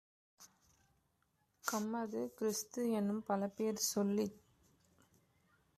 கம்மது, 1.63 2.21
கிறிஸ்து-எனும் 2.37 3.23
பலபேர் 3.27 3.85
சொல்லிச் 3.93 4.39